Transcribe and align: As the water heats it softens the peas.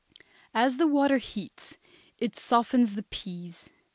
As 0.55 0.77
the 0.77 0.87
water 0.87 1.19
heats 1.19 1.77
it 2.17 2.35
softens 2.35 2.95
the 2.95 3.03
peas. 3.03 3.69